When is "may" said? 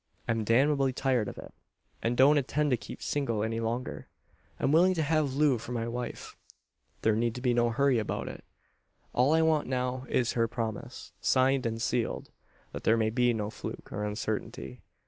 12.97-13.11